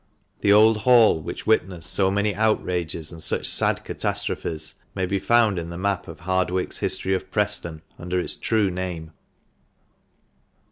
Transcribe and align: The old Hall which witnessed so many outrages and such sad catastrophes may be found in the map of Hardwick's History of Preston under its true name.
The 0.39 0.51
old 0.51 0.77
Hall 0.77 1.21
which 1.21 1.45
witnessed 1.45 1.91
so 1.93 2.09
many 2.09 2.33
outrages 2.33 3.11
and 3.11 3.21
such 3.21 3.45
sad 3.45 3.85
catastrophes 3.85 4.73
may 4.95 5.05
be 5.05 5.19
found 5.19 5.59
in 5.59 5.69
the 5.69 5.77
map 5.77 6.07
of 6.07 6.21
Hardwick's 6.21 6.79
History 6.79 7.13
of 7.13 7.29
Preston 7.29 7.83
under 7.99 8.19
its 8.19 8.35
true 8.35 8.71
name. 8.71 9.11